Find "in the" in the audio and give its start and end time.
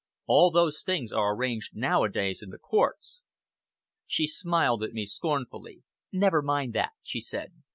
2.41-2.57